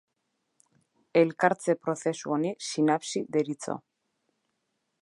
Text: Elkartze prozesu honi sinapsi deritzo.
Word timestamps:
Elkartze 1.21 1.75
prozesu 1.83 2.35
honi 2.37 2.55
sinapsi 2.71 3.25
deritzo. 3.37 3.79